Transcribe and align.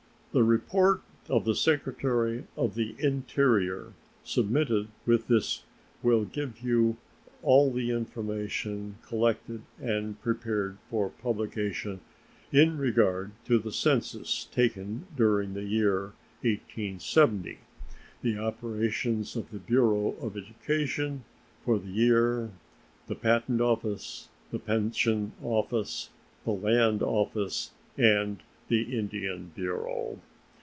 The 0.33 0.43
report 0.45 1.01
of 1.27 1.43
the 1.43 1.55
Secretary 1.55 2.45
of 2.55 2.75
the 2.75 2.95
Interior 2.99 3.91
submitted 4.23 4.87
with 5.05 5.27
this 5.27 5.63
will 6.01 6.23
give 6.23 6.61
you 6.61 6.95
all 7.43 7.69
the 7.69 7.91
information 7.91 8.95
collected 9.05 9.61
and 9.77 10.21
prepared 10.21 10.77
for 10.89 11.09
publication 11.09 11.99
in 12.49 12.77
regard 12.77 13.31
to 13.43 13.59
the 13.59 13.73
census 13.73 14.45
taken 14.45 15.05
during 15.17 15.53
the 15.53 15.63
year 15.65 16.13
1870; 16.45 17.57
the 18.21 18.37
operations 18.37 19.35
of 19.35 19.51
the 19.51 19.59
Bureau 19.59 20.15
of 20.21 20.37
Education 20.37 21.25
for 21.65 21.77
the 21.77 21.91
year; 21.91 22.51
the 23.07 23.15
Patent 23.15 23.59
Office; 23.59 24.29
the 24.49 24.59
Pension 24.59 25.33
Office; 25.43 26.09
the 26.45 26.51
Land 26.51 27.03
Office, 27.03 27.71
and 27.97 28.41
the 28.69 28.97
Indian 28.97 29.51
Bureau. 29.53 30.17